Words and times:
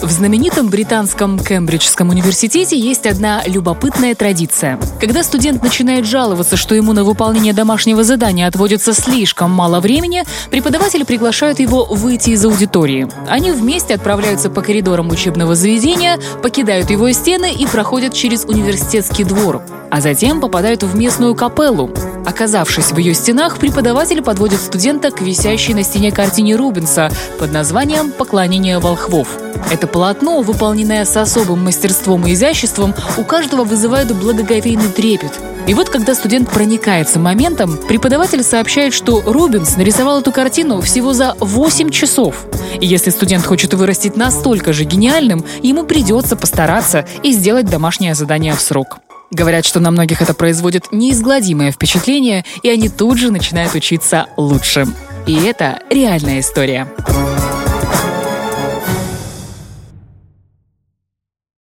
В 0.00 0.10
знаменитом 0.12 0.68
британском 0.68 1.38
Кембриджском 1.40 2.10
университете 2.10 2.78
есть 2.78 3.04
одна 3.04 3.42
любопытная 3.46 4.14
традиция. 4.14 4.78
Когда 5.00 5.24
студент 5.24 5.60
начинает 5.62 6.06
жаловаться, 6.06 6.56
что 6.56 6.76
ему 6.76 6.92
на 6.92 7.02
выполнение 7.02 7.52
домашнего 7.52 8.04
задания 8.04 8.46
отводится 8.46 8.92
слишком 8.92 9.50
мало 9.50 9.80
времени, 9.80 10.22
преподаватели 10.50 11.02
приглашают 11.02 11.58
его 11.58 11.84
выйти 11.84 12.30
из 12.30 12.44
аудитории. 12.44 13.08
Они 13.28 13.50
вместе 13.50 13.94
отправляются 13.94 14.50
по 14.50 14.62
коридорам 14.62 15.10
учебного 15.10 15.56
заведения, 15.56 16.18
покидают 16.42 16.90
его 16.90 17.10
стены 17.10 17.52
и 17.52 17.66
проходят 17.66 18.14
через 18.14 18.44
университетский 18.44 19.24
двор 19.24 19.62
а 19.90 20.00
затем 20.00 20.40
попадают 20.40 20.82
в 20.82 20.96
местную 20.96 21.34
капеллу. 21.34 21.90
Оказавшись 22.28 22.92
в 22.92 22.98
ее 22.98 23.14
стенах, 23.14 23.56
преподаватель 23.56 24.20
подводит 24.20 24.60
студента 24.60 25.10
к 25.10 25.22
висящей 25.22 25.72
на 25.72 25.82
стене 25.82 26.12
картине 26.12 26.56
Рубенса 26.56 27.10
под 27.38 27.52
названием 27.52 28.12
«Поклонение 28.12 28.80
волхвов». 28.80 29.38
Это 29.70 29.86
полотно, 29.86 30.42
выполненное 30.42 31.06
с 31.06 31.16
особым 31.16 31.64
мастерством 31.64 32.26
и 32.26 32.34
изяществом, 32.34 32.94
у 33.16 33.24
каждого 33.24 33.64
вызывает 33.64 34.14
благоговейный 34.14 34.90
трепет. 34.90 35.32
И 35.66 35.72
вот, 35.72 35.88
когда 35.88 36.14
студент 36.14 36.50
проникается 36.50 37.18
моментом, 37.18 37.78
преподаватель 37.88 38.42
сообщает, 38.42 38.92
что 38.92 39.22
Рубенс 39.22 39.78
нарисовал 39.78 40.20
эту 40.20 40.30
картину 40.30 40.82
всего 40.82 41.14
за 41.14 41.34
8 41.40 41.88
часов. 41.88 42.44
И 42.78 42.86
если 42.86 43.08
студент 43.08 43.46
хочет 43.46 43.72
вырастить 43.72 44.16
настолько 44.16 44.74
же 44.74 44.84
гениальным, 44.84 45.46
ему 45.62 45.84
придется 45.84 46.36
постараться 46.36 47.06
и 47.22 47.32
сделать 47.32 47.70
домашнее 47.70 48.14
задание 48.14 48.54
в 48.54 48.60
срок. 48.60 48.98
Говорят, 49.30 49.64
что 49.64 49.80
на 49.80 49.90
многих 49.90 50.22
это 50.22 50.34
производит 50.34 50.90
неизгладимое 50.92 51.70
впечатление, 51.70 52.44
и 52.62 52.70
они 52.70 52.88
тут 52.88 53.18
же 53.18 53.30
начинают 53.30 53.74
учиться 53.74 54.26
лучше. 54.36 54.86
И 55.26 55.34
это 55.44 55.80
реальная 55.90 56.40
история. 56.40 56.88